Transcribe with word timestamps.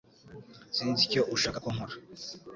Sinzi 0.75 1.01
icyo 1.07 1.21
ushaka 1.35 1.57
ko 1.63 1.69
nkora 1.75 1.95